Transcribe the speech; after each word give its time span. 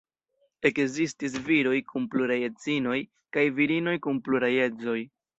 Ekzistis 0.67 1.35
viroj 1.49 1.75
kun 1.91 2.07
pluraj 2.15 2.37
edzinoj, 2.47 2.95
kaj 3.37 3.43
virinoj 3.59 3.93
kun 4.07 4.17
pluraj 4.29 4.51
edzoj. 4.69 4.97